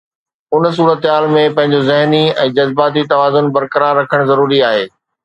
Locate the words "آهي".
4.73-4.89